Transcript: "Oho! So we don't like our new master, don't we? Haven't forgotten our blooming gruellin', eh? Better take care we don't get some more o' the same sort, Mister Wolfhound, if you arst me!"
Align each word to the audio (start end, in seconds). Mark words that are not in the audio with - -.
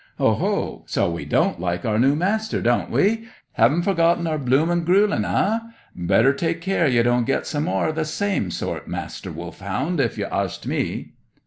"Oho! 0.19 0.83
So 0.87 1.11
we 1.11 1.25
don't 1.25 1.59
like 1.59 1.85
our 1.85 1.99
new 1.99 2.15
master, 2.15 2.59
don't 2.59 2.89
we? 2.89 3.27
Haven't 3.51 3.83
forgotten 3.83 4.25
our 4.25 4.39
blooming 4.39 4.83
gruellin', 4.83 5.25
eh? 5.25 5.59
Better 5.95 6.33
take 6.33 6.59
care 6.59 6.87
we 6.87 7.03
don't 7.03 7.27
get 7.27 7.45
some 7.45 7.65
more 7.65 7.85
o' 7.89 7.91
the 7.91 8.03
same 8.05 8.49
sort, 8.49 8.87
Mister 8.87 9.31
Wolfhound, 9.31 9.99
if 9.99 10.17
you 10.17 10.25
arst 10.25 10.65
me!" 10.65 11.11